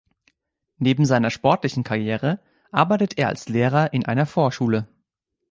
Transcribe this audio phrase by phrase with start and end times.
[0.79, 2.39] Neben seiner sportlichen Karriere
[2.71, 4.87] arbeitet er als Lehrer in einer Vorschule.